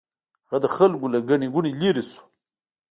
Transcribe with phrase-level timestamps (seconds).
[0.49, 2.21] هغه د خلکو له ګڼې ګوڼې لرې شو.